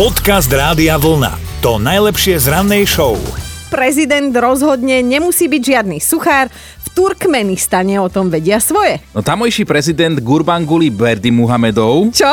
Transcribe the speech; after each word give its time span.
Podcast 0.00 0.48
Rádia 0.48 0.96
Vlna. 0.96 1.60
To 1.60 1.76
najlepšie 1.76 2.40
z 2.40 2.48
rannej 2.48 2.88
show. 2.88 3.20
Prezident 3.68 4.32
rozhodne 4.32 5.04
nemusí 5.04 5.44
byť 5.44 5.60
žiadny 5.60 6.00
suchár. 6.00 6.48
V 6.80 6.86
Turkmenistane 6.96 8.00
o 8.00 8.08
tom 8.08 8.32
vedia 8.32 8.64
svoje. 8.64 9.04
No 9.12 9.20
tamojší 9.20 9.68
prezident 9.68 10.16
Gurbanguly 10.16 10.88
Berdy 10.88 11.28
Muhamedov 11.28 12.16
Čo? 12.16 12.32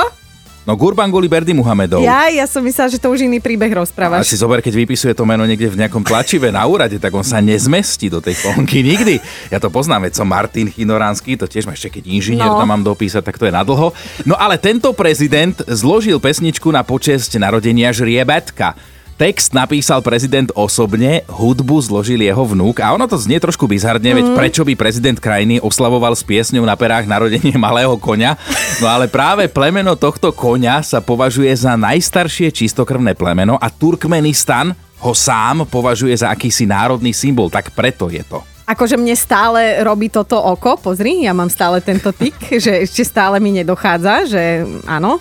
No 0.67 0.75
Gurbanguly 0.75 1.31
Berdy 1.31 1.55
Muhamedov. 1.55 2.03
Ja, 2.03 2.27
ja 2.27 2.43
som 2.43 2.59
myslela, 2.59 2.91
že 2.91 2.99
to 2.99 3.07
už 3.07 3.23
iný 3.23 3.39
príbeh 3.39 3.71
A 3.71 3.87
rozprávaš. 3.87 4.27
si 4.27 4.35
zober, 4.35 4.59
keď 4.59 4.75
vypisuje 4.75 5.15
to 5.15 5.23
meno 5.23 5.47
niekde 5.47 5.71
v 5.71 5.79
nejakom 5.79 6.03
tlačive 6.03 6.51
na 6.51 6.67
úrade, 6.67 6.99
tak 6.99 7.07
on 7.09 7.23
sa 7.23 7.39
nezmestí 7.39 8.11
do 8.11 8.19
tej 8.19 8.35
kolónky 8.43 8.83
nikdy. 8.83 9.15
Ja 9.47 9.63
to 9.63 9.71
poznám, 9.71 10.11
veď 10.11 10.19
som 10.19 10.27
Martin 10.27 10.67
Chinoránsky, 10.67 11.39
to 11.39 11.47
tiež 11.47 11.63
ma 11.63 11.71
ešte 11.71 11.87
keď 11.89 12.03
inžinier 12.11 12.51
No. 12.51 12.59
tam 12.59 12.67
mám 12.67 12.83
dopísať, 12.83 13.23
tak 13.23 13.39
to 13.39 13.47
je 13.47 13.55
nadlho. 13.55 13.95
No 14.27 14.35
ale 14.35 14.59
tento 14.59 14.91
prezident 14.91 15.55
zložil 15.71 16.19
pesničku 16.19 16.67
na 16.67 16.83
počesť 16.83 17.39
narodenia 17.39 17.95
žriebetka. 17.95 18.75
Text 19.17 19.57
napísal 19.57 20.05
prezident 20.05 20.53
osobne, 20.53 21.25
hudbu 21.25 21.81
zložil 21.81 22.21
jeho 22.21 22.45
vnúk 22.45 22.85
a 22.85 22.93
ono 22.93 23.09
to 23.09 23.17
znie 23.17 23.41
trošku 23.41 23.65
bizarne, 23.65 24.13
veď 24.13 24.37
prečo 24.37 24.61
by 24.61 24.77
prezident 24.77 25.17
krajiny 25.17 25.57
oslavoval 25.57 26.13
s 26.13 26.21
piesňou 26.21 26.61
na 26.61 26.77
perách 26.77 27.09
narodenie 27.09 27.57
malého 27.65 27.97
koňa? 27.97 28.37
No 28.77 28.85
ale 28.85 29.09
práve 29.09 29.49
plemeno 29.49 29.97
tohto 29.97 30.29
koňa 30.29 30.85
sa 30.85 31.01
považuje 31.01 31.49
za 31.49 31.73
najstaršie 31.73 32.53
čistokrvné 32.53 33.17
plemeno 33.17 33.57
a 33.57 33.73
Turkmenistan 33.73 34.77
ho 35.01 35.13
sám 35.17 35.65
považuje 35.65 36.13
za 36.13 36.29
akýsi 36.29 36.69
národný 36.69 37.09
symbol, 37.09 37.49
tak 37.49 37.73
preto 37.73 38.13
je 38.13 38.21
to. 38.21 38.45
Akože 38.69 39.01
mne 39.01 39.17
stále 39.17 39.81
robí 39.81 40.13
toto 40.13 40.37
oko, 40.37 40.77
pozri, 40.77 41.25
ja 41.25 41.33
mám 41.33 41.49
stále 41.49 41.81
tento 41.81 42.13
tik, 42.13 42.37
že 42.63 42.85
ešte 42.85 43.01
stále 43.01 43.41
mi 43.41 43.49
nedochádza, 43.49 44.29
že 44.29 44.61
áno, 44.85 45.17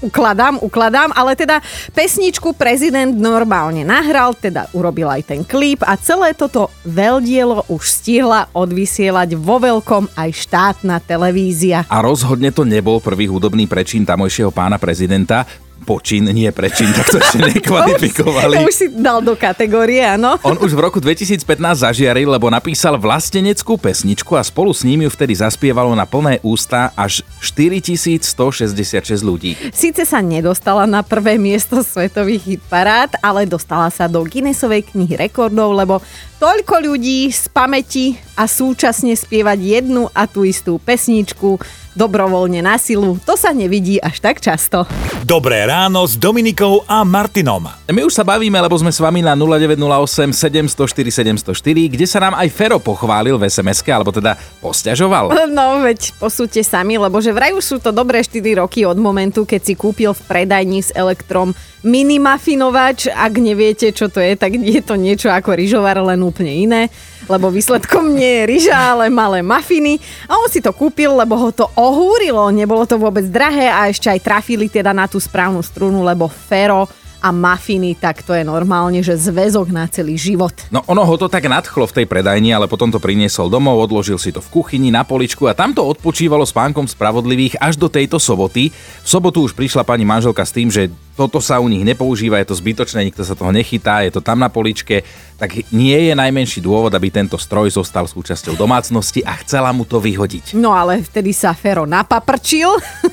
ukladám, 0.00 0.60
ukladám, 0.60 1.10
ale 1.16 1.36
teda 1.36 1.60
pesničku 1.92 2.52
prezident 2.56 3.12
normálne 3.12 3.82
nahral, 3.82 4.36
teda 4.36 4.68
urobil 4.76 5.08
aj 5.08 5.22
ten 5.32 5.40
klip 5.42 5.80
a 5.84 5.96
celé 5.96 6.36
toto 6.36 6.68
veľdielo 6.84 7.68
už 7.72 7.82
stihla 7.82 8.52
odvysielať 8.52 9.36
vo 9.38 9.56
veľkom 9.60 10.12
aj 10.14 10.30
štátna 10.32 11.00
televízia. 11.02 11.88
A 11.88 12.02
rozhodne 12.04 12.52
to 12.52 12.62
nebol 12.66 13.00
prvý 13.00 13.28
hudobný 13.28 13.64
prečin 13.64 14.04
tamojšieho 14.04 14.52
pána 14.52 14.76
prezidenta. 14.76 15.65
Počin, 15.84 16.24
nie 16.32 16.48
prečin, 16.50 16.88
tak 16.90 17.12
to 17.12 17.20
ešte 17.20 17.38
nekvalifikovali. 17.52 18.56
To 18.58 18.66
už 18.66 18.74
si 18.74 18.86
dal 18.90 19.20
do 19.20 19.36
kategórie, 19.36 20.00
áno. 20.02 20.40
On 20.48 20.56
už 20.56 20.72
v 20.72 20.80
roku 20.80 20.98
2015 20.98 21.44
zažiaril, 21.84 22.26
lebo 22.26 22.48
napísal 22.48 22.96
vlasteneckú 22.96 23.76
pesničku 23.76 24.34
a 24.34 24.42
spolu 24.42 24.72
s 24.72 24.82
ním 24.82 25.06
ju 25.06 25.10
vtedy 25.12 25.36
zaspievalo 25.36 25.92
na 25.92 26.08
plné 26.08 26.40
ústa 26.40 26.90
až 26.96 27.22
4166 27.44 28.74
ľudí. 29.22 29.54
Síce 29.70 30.02
sa 30.08 30.18
nedostala 30.24 30.88
na 30.88 31.04
prvé 31.04 31.38
miesto 31.38 31.84
svetových 31.84 32.56
hitparád, 32.58 33.20
ale 33.20 33.44
dostala 33.46 33.92
sa 33.92 34.08
do 34.08 34.24
Guinnessovej 34.24 34.90
knihy 34.90 35.14
rekordov, 35.14 35.76
lebo 35.76 36.00
toľko 36.42 36.82
ľudí 36.82 37.30
z 37.30 37.46
pamäti 37.52 38.18
a 38.36 38.44
súčasne 38.44 39.16
spievať 39.16 39.58
jednu 39.58 40.12
a 40.12 40.28
tú 40.28 40.44
istú 40.44 40.76
pesničku 40.76 41.56
dobrovoľne 41.96 42.60
na 42.60 42.76
silu, 42.76 43.16
to 43.24 43.40
sa 43.40 43.56
nevidí 43.56 43.96
až 43.96 44.20
tak 44.20 44.44
často. 44.44 44.84
Dobré 45.24 45.64
ráno 45.64 46.04
s 46.04 46.14
Dominikou 46.20 46.84
a 46.84 47.02
Martinom. 47.08 47.64
My 47.88 48.04
už 48.04 48.12
sa 48.12 48.22
bavíme, 48.22 48.60
lebo 48.60 48.76
sme 48.76 48.92
s 48.92 49.00
vami 49.00 49.24
na 49.24 49.32
0908 49.32 50.36
704 50.36 51.48
704, 51.48 51.88
kde 51.88 52.06
sa 52.06 52.20
nám 52.20 52.36
aj 52.36 52.52
Fero 52.52 52.76
pochválil 52.76 53.40
v 53.40 53.48
sms 53.48 53.80
alebo 53.88 54.12
teda 54.12 54.36
posťažoval. 54.60 55.32
No 55.56 55.80
veď 55.80 56.12
posúďte 56.20 56.60
sami, 56.68 57.00
lebo 57.00 57.16
že 57.24 57.32
vraj 57.32 57.56
už 57.56 57.64
sú 57.64 57.76
to 57.80 57.96
dobré 57.96 58.20
4 58.20 58.60
roky 58.60 58.84
od 58.84 59.00
momentu, 59.00 59.48
keď 59.48 59.60
si 59.64 59.72
kúpil 59.72 60.12
v 60.12 60.22
predajni 60.28 60.84
s 60.84 60.92
elektrom 60.92 61.56
minimafinovač. 61.80 63.08
Ak 63.08 63.40
neviete, 63.40 63.94
čo 63.96 64.12
to 64.12 64.20
je, 64.20 64.36
tak 64.36 64.52
je 64.52 64.84
to 64.84 65.00
niečo 65.00 65.32
ako 65.32 65.56
ryžovar, 65.56 65.96
len 66.04 66.20
úplne 66.20 66.52
iné. 66.52 66.82
Lebo 67.26 67.50
výsledkom 67.50 68.14
nie 68.14 68.42
je 68.42 68.42
ryža, 68.46 68.78
ale 68.94 69.10
malé 69.10 69.42
mafiny. 69.42 69.98
A 70.30 70.38
on 70.38 70.46
si 70.46 70.62
to 70.62 70.70
kúpil, 70.70 71.10
lebo 71.18 71.34
ho 71.34 71.50
to 71.50 71.66
ohúrilo. 71.74 72.54
Nebolo 72.54 72.86
to 72.86 72.96
vôbec 72.96 73.26
drahé 73.26 73.66
a 73.66 73.90
ešte 73.90 74.06
aj 74.06 74.22
trafili 74.22 74.70
teda 74.70 74.94
na 74.94 75.10
tú 75.10 75.18
správnu 75.18 75.58
strunu, 75.58 76.06
lebo 76.06 76.30
Fero 76.30 76.86
a 77.26 77.34
mafiny, 77.34 77.98
tak 77.98 78.22
to 78.22 78.36
je 78.36 78.46
normálne, 78.46 79.02
že 79.02 79.18
zväzok 79.18 79.74
na 79.74 79.88
celý 79.90 80.14
život. 80.14 80.52
No 80.70 80.84
ono 80.86 81.02
ho 81.02 81.16
to 81.18 81.26
tak 81.26 81.48
nadchlo 81.48 81.88
v 81.88 82.02
tej 82.02 82.06
predajni, 82.06 82.54
ale 82.54 82.70
potom 82.70 82.92
to 82.92 83.02
priniesol 83.02 83.50
domov, 83.50 83.82
odložil 83.82 84.20
si 84.20 84.30
to 84.30 84.38
v 84.38 84.52
kuchyni 84.52 84.94
na 84.94 85.02
poličku 85.02 85.48
a 85.50 85.56
tam 85.56 85.74
to 85.74 85.82
odpočívalo 85.82 86.46
s 86.46 86.54
pánkom 86.54 86.86
spravodlivých 86.86 87.58
až 87.58 87.80
do 87.80 87.90
tejto 87.90 88.22
soboty. 88.22 88.70
V 89.02 89.08
sobotu 89.08 89.42
už 89.42 89.58
prišla 89.58 89.82
pani 89.82 90.06
manželka 90.06 90.44
s 90.46 90.54
tým, 90.54 90.70
že 90.70 90.92
toto 91.16 91.40
sa 91.40 91.56
u 91.58 91.66
nich 91.66 91.80
nepoužíva, 91.80 92.36
je 92.44 92.52
to 92.52 92.60
zbytočné, 92.60 93.08
nikto 93.08 93.24
sa 93.24 93.32
toho 93.32 93.48
nechytá, 93.48 94.04
je 94.04 94.12
to 94.12 94.20
tam 94.20 94.36
na 94.36 94.52
poličke, 94.52 95.00
tak 95.40 95.56
nie 95.72 95.96
je 96.08 96.12
najmenší 96.12 96.60
dôvod, 96.60 96.92
aby 96.92 97.08
tento 97.08 97.40
stroj 97.40 97.72
zostal 97.72 98.04
súčasťou 98.04 98.52
domácnosti 98.52 99.24
a 99.24 99.32
chcela 99.40 99.72
mu 99.72 99.88
to 99.88 99.96
vyhodiť. 99.96 100.52
No 100.60 100.76
ale 100.76 101.00
vtedy 101.00 101.32
sa 101.32 101.56
Fero 101.56 101.88
napaprčil 101.88 102.68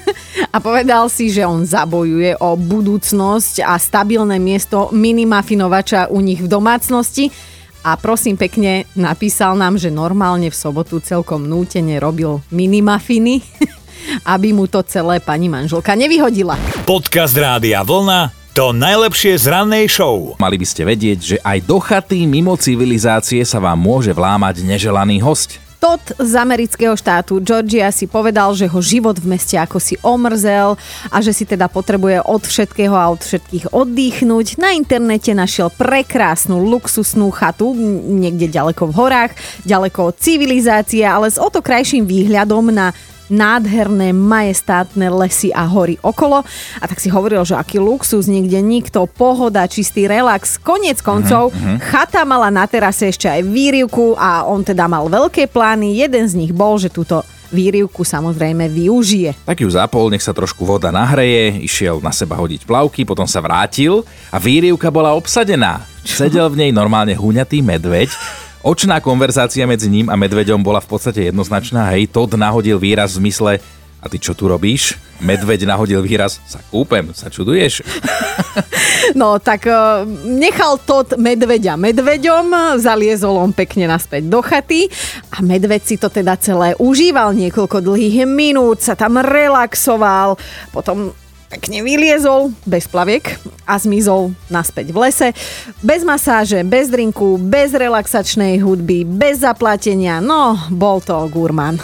a 0.56 0.58
povedal 0.60 1.08
si, 1.08 1.32
že 1.32 1.48
on 1.48 1.64
zabojuje 1.64 2.44
o 2.44 2.60
budúcnosť 2.60 3.64
a 3.64 3.80
stabilné 3.80 4.36
miesto 4.36 4.92
minimafinovača 4.92 6.12
u 6.12 6.20
nich 6.20 6.44
v 6.44 6.52
domácnosti. 6.52 7.32
A 7.84 8.00
prosím 8.00 8.40
pekne, 8.40 8.88
napísal 8.96 9.60
nám, 9.60 9.76
že 9.76 9.92
normálne 9.92 10.48
v 10.48 10.56
sobotu 10.56 11.04
celkom 11.04 11.44
nútene 11.44 12.00
robil 12.00 12.40
minimafiny, 12.48 13.44
aby 14.24 14.56
mu 14.56 14.70
to 14.70 14.84
celé 14.86 15.20
pani 15.20 15.48
manželka 15.48 15.96
nevyhodila. 15.96 16.56
Podcast 16.84 17.36
Rádia 17.36 17.82
Vlna. 17.82 18.44
To 18.54 18.70
najlepšie 18.70 19.34
z 19.34 19.50
rannej 19.50 19.90
show. 19.90 20.38
Mali 20.38 20.62
by 20.62 20.66
ste 20.70 20.86
vedieť, 20.86 21.20
že 21.20 21.38
aj 21.42 21.66
do 21.66 21.82
chaty 21.82 22.30
mimo 22.30 22.54
civilizácie 22.54 23.42
sa 23.50 23.58
vám 23.58 23.82
môže 23.82 24.14
vlámať 24.14 24.62
neželaný 24.62 25.26
host. 25.26 25.58
Todd 25.84 26.16
z 26.16 26.40
amerického 26.40 26.96
štátu 26.96 27.44
Georgia 27.44 27.92
si 27.92 28.08
povedal, 28.08 28.56
že 28.56 28.72
ho 28.72 28.80
život 28.80 29.20
v 29.20 29.36
meste 29.36 29.60
ako 29.60 29.84
si 29.84 30.00
omrzel 30.00 30.80
a 31.12 31.18
že 31.20 31.36
si 31.36 31.44
teda 31.44 31.68
potrebuje 31.68 32.24
od 32.24 32.40
všetkého 32.40 32.96
a 32.96 33.12
od 33.12 33.20
všetkých 33.20 33.76
oddychnúť. 33.76 34.64
Na 34.64 34.72
internete 34.72 35.36
našiel 35.36 35.68
prekrásnu 35.76 36.56
luxusnú 36.56 37.34
chatu 37.36 37.76
niekde 38.06 38.48
ďaleko 38.48 38.86
v 38.86 38.96
horách, 38.96 39.36
ďaleko 39.68 40.14
od 40.14 40.16
civilizácie, 40.16 41.04
ale 41.04 41.28
s 41.28 41.36
o 41.36 41.52
to 41.52 41.60
krajším 41.60 42.08
výhľadom 42.08 42.72
na 42.72 42.96
nádherné, 43.32 44.12
majestátne 44.12 45.08
lesy 45.14 45.52
a 45.56 45.64
hory 45.68 46.00
okolo. 46.04 46.44
A 46.80 46.84
tak 46.88 47.00
si 47.00 47.08
hovoril, 47.08 47.44
že 47.48 47.56
aký 47.56 47.80
luxus, 47.80 48.28
nikde 48.28 48.60
nikto, 48.60 49.08
pohoda, 49.08 49.68
čistý 49.68 50.08
relax. 50.08 50.60
Konec 50.60 51.00
koncov, 51.00 51.56
chata 51.92 52.24
mala 52.28 52.52
na 52.52 52.68
terase 52.68 53.12
ešte 53.12 53.28
aj 53.28 53.44
výrivku 53.44 54.16
a 54.20 54.44
on 54.48 54.64
teda 54.64 54.88
mal 54.88 55.08
veľké 55.08 55.48
plány. 55.48 56.00
Jeden 56.00 56.26
z 56.28 56.34
nich 56.36 56.52
bol, 56.52 56.76
že 56.80 56.92
túto 56.92 57.24
výrivku 57.54 58.02
samozrejme 58.02 58.66
využije. 58.66 59.46
Tak 59.46 59.62
ju 59.62 59.70
zapol, 59.70 60.10
nech 60.10 60.26
sa 60.26 60.34
trošku 60.34 60.66
voda 60.66 60.90
nahreje, 60.90 61.62
išiel 61.62 62.02
na 62.02 62.10
seba 62.10 62.34
hodiť 62.34 62.66
plavky, 62.66 63.06
potom 63.06 63.30
sa 63.30 63.46
vrátil 63.46 64.02
a 64.34 64.42
výrivka 64.42 64.90
bola 64.90 65.14
obsadená. 65.14 65.86
Sedel 66.02 66.50
v 66.50 66.66
nej 66.66 66.72
normálne 66.74 67.14
huňatý 67.14 67.62
medveď. 67.62 68.10
Očná 68.64 69.04
konverzácia 69.04 69.68
medzi 69.68 69.92
ním 69.92 70.08
a 70.08 70.16
medveďom 70.16 70.64
bola 70.64 70.80
v 70.80 70.88
podstate 70.96 71.28
jednoznačná. 71.28 71.92
Hej, 71.92 72.08
Todd 72.16 72.40
nahodil 72.40 72.80
výraz 72.80 73.12
v 73.12 73.28
zmysle 73.28 73.52
a 74.00 74.06
ty 74.08 74.16
čo 74.16 74.32
tu 74.32 74.48
robíš? 74.48 74.96
Medveď 75.20 75.68
nahodil 75.68 76.00
výraz, 76.00 76.40
sa 76.48 76.64
kúpem, 76.72 77.12
sa 77.12 77.28
čuduješ? 77.28 77.84
No 79.20 79.36
tak 79.36 79.68
eh, 79.68 80.08
nechal 80.26 80.80
Todd 80.80 81.20
medveďa 81.20 81.76
medveďom, 81.76 82.80
zaliezol 82.80 83.36
on 83.36 83.52
pekne 83.52 83.92
naspäť 83.92 84.32
do 84.32 84.40
chaty 84.40 84.88
a 85.28 85.44
medveď 85.44 85.82
si 85.84 85.96
to 86.00 86.08
teda 86.08 86.40
celé 86.40 86.72
užíval 86.80 87.36
niekoľko 87.36 87.84
dlhých 87.84 88.24
minút, 88.24 88.80
sa 88.80 88.96
tam 88.96 89.20
relaxoval, 89.20 90.40
potom 90.72 91.12
pekne 91.54 91.86
vyliezol 91.86 92.50
bez 92.66 92.90
plaviek 92.90 93.38
a 93.70 93.78
zmizol 93.78 94.34
naspäť 94.50 94.90
v 94.90 94.98
lese. 95.06 95.28
Bez 95.86 96.02
masáže, 96.02 96.66
bez 96.66 96.90
drinku, 96.90 97.38
bez 97.38 97.78
relaxačnej 97.78 98.58
hudby, 98.58 99.06
bez 99.06 99.46
zaplatenia. 99.46 100.18
No, 100.18 100.58
bol 100.74 100.98
to 101.06 101.30
gurman. 101.30 101.78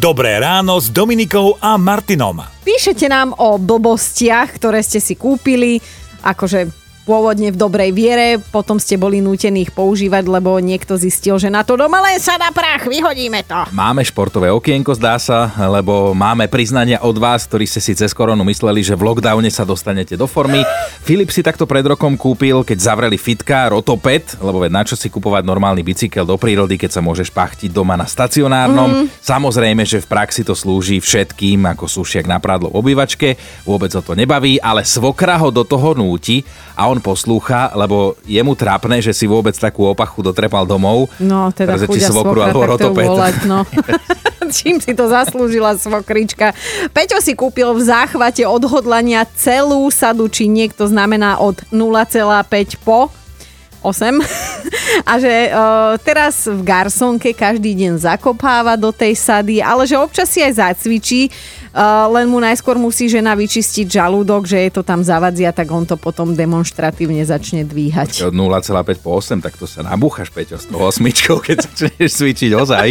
Dobré 0.00 0.40
ráno 0.40 0.80
s 0.80 0.88
Dominikou 0.88 1.60
a 1.60 1.76
Martinom. 1.76 2.40
Píšete 2.64 3.12
nám 3.12 3.36
o 3.36 3.60
blbostiach, 3.60 4.56
ktoré 4.56 4.80
ste 4.80 5.04
si 5.04 5.12
kúpili, 5.12 5.76
akože 6.24 6.79
pôvodne 7.08 7.50
v 7.50 7.56
dobrej 7.58 7.90
viere, 7.90 8.38
potom 8.38 8.78
ste 8.78 9.00
boli 9.00 9.18
nútení 9.24 9.66
ich 9.66 9.72
používať, 9.72 10.24
lebo 10.28 10.60
niekto 10.62 10.94
zistil, 10.94 11.40
že 11.40 11.48
na 11.48 11.64
to 11.66 11.74
doma 11.74 11.98
len 12.04 12.20
sa 12.20 12.36
na 12.36 12.52
prach, 12.54 12.86
vyhodíme 12.86 13.42
to. 13.42 13.66
Máme 13.74 14.04
športové 14.06 14.52
okienko, 14.52 14.94
zdá 14.94 15.18
sa, 15.18 15.50
lebo 15.58 16.12
máme 16.14 16.46
priznania 16.46 17.02
od 17.02 17.16
vás, 17.18 17.48
ktorí 17.48 17.66
ste 17.66 17.80
si 17.82 17.98
cez 17.98 18.14
koronu 18.14 18.46
mysleli, 18.46 18.84
že 18.84 18.94
v 18.94 19.10
lockdowne 19.10 19.48
sa 19.50 19.66
dostanete 19.66 20.14
do 20.14 20.28
formy. 20.30 20.62
Filip 21.02 21.34
si 21.34 21.42
takto 21.42 21.66
pred 21.66 21.82
rokom 21.82 22.14
kúpil, 22.14 22.62
keď 22.62 22.78
zavreli 22.78 23.18
fitka, 23.18 23.72
rotoped, 23.72 24.38
lebo 24.38 24.62
veď 24.62 24.70
na 24.70 24.82
čo 24.86 24.94
si 24.94 25.10
kupovať 25.10 25.42
normálny 25.42 25.82
bicykel 25.82 26.22
do 26.22 26.36
prírody, 26.36 26.78
keď 26.78 27.00
sa 27.00 27.02
môžeš 27.02 27.32
pachtiť 27.34 27.74
doma 27.74 27.98
na 27.98 28.06
stacionárnom. 28.06 28.88
Mm. 28.88 29.04
Samozrejme, 29.18 29.82
že 29.82 30.04
v 30.04 30.06
praxi 30.06 30.46
to 30.46 30.54
slúži 30.54 31.02
všetkým, 31.02 31.64
ako 31.66 31.90
sušiak 31.90 32.28
na 32.28 32.38
prádlo 32.38 32.70
v 32.70 32.78
obývačke, 32.84 33.34
vôbec 33.66 33.90
ho 33.96 34.02
to 34.04 34.14
nebaví, 34.14 34.60
ale 34.62 34.86
svokra 34.86 35.40
ho 35.40 35.48
do 35.50 35.66
toho 35.66 35.96
núti 35.96 36.44
a 36.76 36.86
on 36.86 36.99
poslúcha, 37.00 37.72
lebo 37.74 38.14
je 38.22 38.40
mu 38.44 38.54
trápne, 38.54 39.00
že 39.02 39.10
si 39.16 39.26
vôbec 39.26 39.56
takú 39.56 39.88
opachu 39.88 40.22
dotrepal 40.22 40.68
domov. 40.68 41.08
No, 41.18 41.50
teda 41.50 41.80
chudia 41.82 42.12
svokra, 42.12 42.52
alebo 42.52 42.76
rotoped. 42.76 43.08
Volať, 43.08 43.36
no. 43.48 43.64
Čím 44.60 44.82
si 44.82 44.92
to 44.94 45.06
zaslúžila 45.06 45.78
svokrička. 45.78 46.52
Peťo 46.90 47.22
si 47.22 47.38
kúpil 47.38 47.70
v 47.70 47.82
záchvate 47.86 48.42
odhodlania 48.42 49.22
celú 49.38 49.86
sadu, 49.94 50.26
či 50.26 50.50
niekto 50.50 50.90
znamená 50.90 51.38
od 51.38 51.62
0,5 51.70 52.82
po 52.82 53.08
8. 53.80 54.20
a 55.10 55.12
že 55.16 55.34
uh, 55.48 55.96
teraz 56.04 56.44
v 56.44 56.60
garsonke 56.60 57.32
každý 57.32 57.72
deň 57.72 58.04
zakopáva 58.04 58.76
do 58.76 58.92
tej 58.92 59.16
sady, 59.16 59.64
ale 59.64 59.88
že 59.88 59.96
občas 59.96 60.28
si 60.28 60.44
aj 60.44 60.60
zacvičí, 60.60 61.32
len 62.10 62.26
mu 62.26 62.42
najskôr 62.42 62.74
musí 62.74 63.06
žena 63.06 63.38
vyčistiť 63.38 63.86
žalúdok, 63.86 64.42
že 64.46 64.58
je 64.66 64.70
to 64.74 64.82
tam 64.82 65.06
zavadzia, 65.06 65.54
tak 65.54 65.70
on 65.70 65.86
to 65.86 65.94
potom 65.94 66.34
demonstratívne 66.34 67.22
začne 67.22 67.62
dvíhať. 67.62 68.26
Od 68.26 68.34
0,5 68.34 68.98
po 68.98 69.14
8, 69.14 69.38
tak 69.38 69.54
to 69.54 69.70
sa 69.70 69.86
nabúchaš, 69.86 70.34
Peťo, 70.34 70.58
s 70.58 70.66
tou 70.66 70.82
osmičkou, 70.82 71.38
keď 71.38 71.56
začneš 71.70 72.10
cvičiť 72.18 72.50
ozaj. 72.58 72.88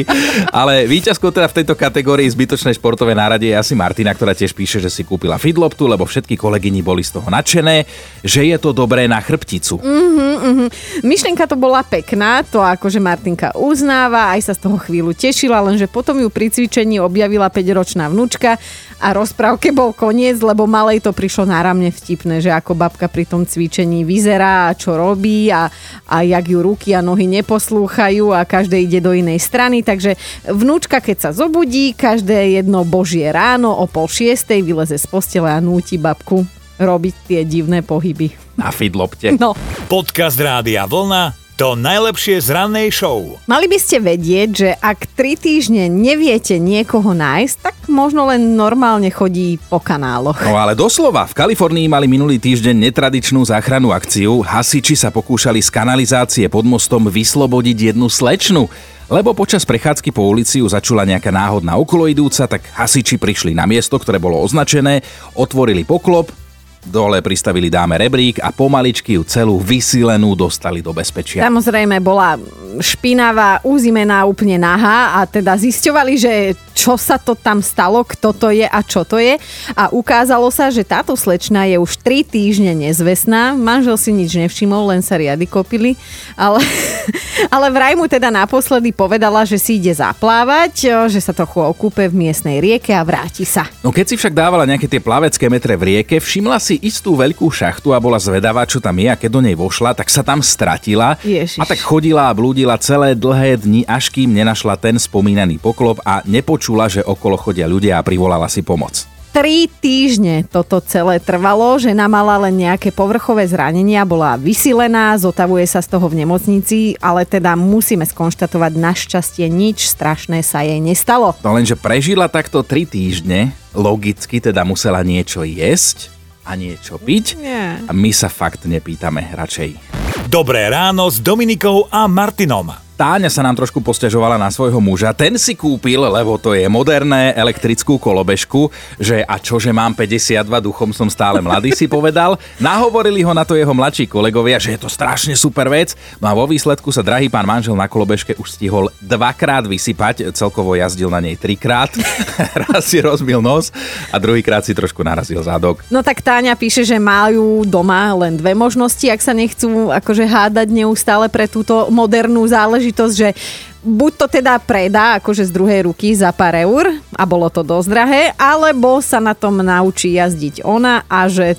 Ale 0.56 0.88
víťazkou 0.88 1.28
teda 1.28 1.52
v 1.52 1.58
tejto 1.64 1.76
kategórii 1.76 2.32
zbytočnej 2.32 2.76
športové 2.80 3.12
nárade 3.12 3.52
je 3.52 3.56
asi 3.56 3.76
Martina, 3.76 4.16
ktorá 4.16 4.32
tiež 4.32 4.56
píše, 4.56 4.80
že 4.80 4.88
si 4.88 5.04
kúpila 5.04 5.36
fidloptu, 5.36 5.84
lebo 5.84 6.08
všetky 6.08 6.40
kolegyni 6.40 6.80
boli 6.80 7.04
z 7.04 7.20
toho 7.20 7.28
nadšené, 7.28 7.84
že 8.24 8.48
je 8.48 8.58
to 8.62 8.72
dobré 8.72 9.12
na 9.12 9.20
chrbticu. 9.20 9.76
Uh-huh, 9.84 10.36
uh-huh. 10.40 10.70
Myšlienka 11.04 11.44
to 11.52 11.60
bola 11.60 11.84
pekná, 11.84 12.48
to 12.48 12.64
akože 12.64 13.04
Martinka 13.04 13.52
uznáva, 13.60 14.32
aj 14.40 14.48
sa 14.48 14.54
z 14.56 14.64
toho 14.64 14.80
chvíľu 14.80 15.12
tešila, 15.12 15.60
lenže 15.60 15.92
potom 15.92 16.16
ju 16.24 16.32
pri 16.32 16.48
cvičení 16.48 17.04
objavila 17.04 17.52
5-ročná 17.52 18.08
vnúčka, 18.08 18.56
a 19.00 19.16
rozprávke 19.16 19.72
bol 19.72 19.96
koniec, 19.96 20.44
lebo 20.44 20.68
malej 20.68 21.00
to 21.00 21.16
prišlo 21.16 21.48
náramne 21.48 21.88
vtipné, 21.88 22.44
že 22.44 22.52
ako 22.52 22.76
babka 22.76 23.08
pri 23.08 23.24
tom 23.24 23.48
cvičení 23.48 24.04
vyzerá 24.04 24.68
a 24.68 24.76
čo 24.76 25.00
robí 25.00 25.48
a, 25.48 25.72
a 26.04 26.16
jak 26.28 26.46
ju 26.52 26.60
ruky 26.60 26.92
a 26.92 27.00
nohy 27.00 27.32
neposlúchajú 27.32 28.36
a 28.36 28.44
každé 28.44 28.84
ide 28.84 29.00
do 29.00 29.16
inej 29.16 29.40
strany. 29.40 29.80
Takže 29.88 30.20
vnúčka, 30.52 31.00
keď 31.00 31.18
sa 31.18 31.32
zobudí, 31.32 31.96
každé 31.96 32.60
jedno 32.60 32.84
božie 32.84 33.32
ráno 33.32 33.72
o 33.72 33.88
pol 33.88 34.12
šiestej 34.12 34.68
vyleze 34.68 35.00
z 35.00 35.08
postele 35.08 35.48
a 35.48 35.64
núti 35.64 35.96
babku 35.96 36.44
robiť 36.76 37.16
tie 37.28 37.42
divné 37.48 37.80
pohyby. 37.80 38.36
Na 38.60 38.76
fidlopte. 38.76 39.32
No. 39.40 39.56
Podcast 39.88 40.36
Rádia 40.36 40.84
Vlna 40.84 41.39
to 41.60 41.76
najlepšie 41.76 42.40
z 42.40 42.56
rannej 42.56 42.88
show. 42.88 43.36
Mali 43.44 43.68
by 43.68 43.76
ste 43.76 44.00
vedieť, 44.00 44.50
že 44.56 44.70
ak 44.80 45.12
tri 45.12 45.36
týždne 45.36 45.92
neviete 45.92 46.56
niekoho 46.56 47.12
nájsť, 47.12 47.56
tak 47.60 47.76
možno 47.92 48.32
len 48.32 48.56
normálne 48.56 49.12
chodí 49.12 49.60
po 49.68 49.84
kanáloch. 49.84 50.40
No 50.40 50.56
ale 50.56 50.72
doslova, 50.72 51.28
v 51.28 51.36
Kalifornii 51.36 51.92
mali 51.92 52.08
minulý 52.08 52.40
týždeň 52.40 52.80
netradičnú 52.88 53.44
záchranu 53.44 53.92
akciu. 53.92 54.40
Hasiči 54.40 54.96
sa 54.96 55.12
pokúšali 55.12 55.60
z 55.60 55.68
kanalizácie 55.68 56.48
pod 56.48 56.64
mostom 56.64 57.12
vyslobodiť 57.12 57.92
jednu 57.92 58.08
slečnu. 58.08 58.72
Lebo 59.12 59.36
počas 59.36 59.68
prechádzky 59.68 60.16
po 60.16 60.32
ulici 60.32 60.64
ju 60.64 60.68
začula 60.72 61.04
nejaká 61.04 61.28
náhodná 61.28 61.76
okoloidúca, 61.76 62.48
tak 62.48 62.72
hasiči 62.72 63.20
prišli 63.20 63.52
na 63.52 63.68
miesto, 63.68 64.00
ktoré 64.00 64.16
bolo 64.16 64.40
označené, 64.40 65.04
otvorili 65.36 65.84
poklop, 65.84 66.32
Dole 66.80 67.20
pristavili 67.20 67.68
dáme 67.68 68.00
rebrík 68.00 68.40
a 68.40 68.56
pomaličky 68.56 69.20
ju 69.20 69.28
celú 69.28 69.60
vysilenú 69.60 70.32
dostali 70.32 70.80
do 70.80 70.96
bezpečia. 70.96 71.44
Samozrejme 71.44 72.00
bola 72.00 72.40
špinavá, 72.80 73.60
uzimená, 73.68 74.24
úplne 74.24 74.56
nahá 74.56 75.20
a 75.20 75.28
teda 75.28 75.60
zisťovali, 75.60 76.14
že 76.16 76.34
čo 76.72 76.96
sa 76.96 77.20
to 77.20 77.36
tam 77.36 77.60
stalo, 77.60 78.08
kto 78.08 78.32
to 78.32 78.48
je 78.56 78.64
a 78.64 78.80
čo 78.80 79.04
to 79.04 79.20
je. 79.20 79.36
A 79.76 79.92
ukázalo 79.92 80.48
sa, 80.48 80.72
že 80.72 80.88
táto 80.88 81.12
slečna 81.20 81.68
je 81.68 81.76
už 81.76 82.00
3 82.00 82.24
týždne 82.24 82.72
nezvestná. 82.72 83.52
Manžel 83.60 84.00
si 84.00 84.16
nič 84.16 84.40
nevšimol, 84.40 84.96
len 84.96 85.04
sa 85.04 85.20
riady 85.20 85.44
kopili. 85.52 86.00
Ale, 86.40 86.64
ale 87.54 87.68
vraj 87.70 87.94
mu 88.00 88.08
teda 88.08 88.32
naposledy 88.32 88.96
povedala, 88.96 89.44
že 89.44 89.60
si 89.60 89.78
ide 89.78 89.92
zaplávať, 89.92 91.08
že 91.12 91.20
sa 91.20 91.36
trochu 91.36 91.60
okúpe 91.60 92.08
v 92.08 92.16
miestnej 92.16 92.64
rieke 92.64 92.96
a 92.96 93.04
vráti 93.04 93.44
sa. 93.44 93.68
No 93.84 93.92
keď 93.92 94.14
si 94.14 94.16
však 94.16 94.34
dávala 94.34 94.64
nejaké 94.64 94.88
tie 94.88 95.04
plavecké 95.04 95.52
metre 95.52 95.76
v 95.76 95.84
rieke, 95.94 96.18
všimla 96.18 96.58
si 96.64 96.80
istú 96.80 97.20
veľkú 97.20 97.52
šachtu 97.52 97.92
a 97.92 98.00
bola 98.00 98.18
zvedavá, 98.18 98.64
čo 98.64 98.80
tam 98.80 98.96
je 98.98 99.12
a 99.12 99.20
keď 99.20 99.30
do 99.30 99.42
nej 99.44 99.56
vošla, 99.60 99.94
tak 99.94 100.08
sa 100.08 100.24
tam 100.24 100.40
stratila. 100.40 101.20
Ježiš. 101.22 101.60
A 101.60 101.68
tak 101.68 101.84
chodila 101.84 102.32
a 102.32 102.36
blúdila 102.36 102.80
celé 102.80 103.14
dlhé 103.20 103.60
dni, 103.60 103.84
až 103.84 104.08
kým 104.10 104.32
nenašla 104.32 104.80
ten 104.80 104.96
spomínaný 104.96 105.60
poklop 105.60 106.00
a 106.08 106.24
nepočula 106.24 106.70
počula, 106.70 106.86
že 106.92 107.02
okolo 107.02 107.40
chodia 107.40 107.66
ľudia 107.66 107.98
a 107.98 108.06
privolala 108.06 108.46
si 108.46 108.62
pomoc. 108.62 109.19
Tri 109.40 109.72
týždne 109.72 110.44
toto 110.44 110.84
celé 110.84 111.16
trvalo, 111.24 111.80
žena 111.80 112.12
mala 112.12 112.36
len 112.44 112.60
nejaké 112.60 112.92
povrchové 112.92 113.48
zranenia, 113.48 114.04
bola 114.04 114.36
vysilená, 114.36 115.16
zotavuje 115.16 115.64
sa 115.64 115.80
z 115.80 115.96
toho 115.96 116.12
v 116.12 116.28
nemocnici, 116.28 117.00
ale 117.00 117.24
teda 117.24 117.56
musíme 117.56 118.04
skonštatovať, 118.04 118.76
našťastie 118.76 119.48
nič 119.48 119.88
strašné 119.96 120.44
sa 120.44 120.68
jej 120.68 120.84
nestalo. 120.84 121.32
No 121.40 121.56
lenže 121.56 121.80
prežila 121.80 122.28
takto 122.28 122.68
tri 122.68 122.84
týždne, 122.84 123.56
logicky 123.72 124.44
teda 124.44 124.68
musela 124.68 125.00
niečo 125.08 125.48
jesť 125.48 126.12
a 126.44 126.60
niečo 126.60 127.00
piť 127.00 127.40
Nie. 127.40 127.80
a 127.88 127.96
my 127.96 128.12
sa 128.12 128.28
fakt 128.28 128.68
nepýtame 128.68 129.24
radšej. 129.40 130.09
Dobré 130.28 130.68
ráno 130.68 131.08
s 131.08 131.24
Dominikou 131.24 131.88
a 131.88 132.04
Martinom. 132.12 132.90
Táňa 133.00 133.32
sa 133.32 133.40
nám 133.40 133.56
trošku 133.56 133.80
posťažovala 133.80 134.36
na 134.36 134.52
svojho 134.52 134.84
muža. 134.84 135.16
Ten 135.16 135.40
si 135.40 135.56
kúpil, 135.56 136.04
lebo 136.04 136.36
to 136.36 136.52
je 136.52 136.68
moderné, 136.68 137.32
elektrickú 137.32 137.96
kolobežku, 137.96 138.68
že 139.00 139.24
a 139.24 139.40
čo, 139.40 139.56
že 139.56 139.72
mám 139.72 139.96
52, 139.96 140.44
duchom 140.60 140.92
som 140.92 141.08
stále 141.08 141.40
mladý, 141.40 141.72
si 141.72 141.88
povedal. 141.88 142.36
Nahovorili 142.60 143.24
ho 143.24 143.32
na 143.32 143.48
to 143.48 143.56
jeho 143.56 143.72
mladší 143.72 144.04
kolegovia, 144.04 144.60
že 144.60 144.76
je 144.76 144.84
to 144.84 144.92
strašne 144.92 145.32
super 145.40 145.72
vec. 145.72 145.96
No 146.20 146.28
a 146.28 146.36
vo 146.36 146.44
výsledku 146.44 146.92
sa 146.92 147.00
drahý 147.00 147.32
pán 147.32 147.48
manžel 147.48 147.72
na 147.72 147.88
kolobežke 147.88 148.36
už 148.36 148.60
stihol 148.60 148.92
dvakrát 149.00 149.64
vysypať, 149.64 150.36
celkovo 150.36 150.76
jazdil 150.76 151.08
na 151.08 151.24
nej 151.24 151.40
trikrát. 151.40 151.96
Raz 152.68 152.84
si 152.84 153.00
rozbil 153.00 153.40
nos 153.40 153.72
a 154.12 154.20
druhýkrát 154.20 154.68
si 154.68 154.76
trošku 154.76 155.08
narazil 155.08 155.40
zádok. 155.40 155.88
No 155.88 156.04
tak 156.04 156.20
Táňa 156.20 156.60
píše, 156.60 156.84
že 156.84 157.00
majú 157.00 157.64
doma 157.64 158.12
len 158.28 158.36
dve 158.36 158.52
možnosti, 158.60 159.08
ak 159.08 159.24
sa 159.24 159.32
nechcú 159.32 159.88
akože 160.10 160.26
hádať 160.26 160.74
neustále 160.74 161.30
pre 161.30 161.46
túto 161.46 161.86
modernú 161.94 162.42
záležitosť 162.50 163.14
že 163.14 163.38
buď 163.86 164.12
to 164.18 164.26
teda 164.42 164.58
predá 164.58 165.22
akože 165.22 165.46
z 165.46 165.54
druhej 165.54 165.86
ruky 165.86 166.18
za 166.18 166.34
pár 166.34 166.58
eur 166.58 166.98
a 167.14 167.24
bolo 167.30 167.46
to 167.54 167.62
dosť 167.62 167.88
drahé, 167.94 168.24
alebo 168.34 168.98
sa 169.06 169.22
na 169.22 169.38
tom 169.38 169.62
naučí 169.62 170.18
jazdiť 170.18 170.66
ona 170.66 171.06
a 171.06 171.30
že 171.30 171.54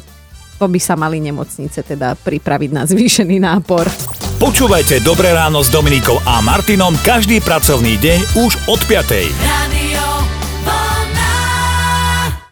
to 0.59 0.67
by 0.67 0.83
sa 0.83 0.99
mali 0.99 1.23
nemocnice 1.23 1.79
teda 1.87 2.19
pripraviť 2.19 2.71
na 2.75 2.91
zvýšený 2.91 3.39
nápor. 3.39 3.87
Počúvajte 4.43 4.99
Dobré 5.07 5.31
ráno 5.31 5.63
s 5.63 5.71
Dominikou 5.71 6.19
a 6.27 6.43
Martinom 6.43 6.99
každý 7.07 7.39
pracovný 7.39 8.03
deň 8.03 8.19
už 8.35 8.53
od 8.67 8.81
5. 8.83 9.31
Radio. 9.47 9.90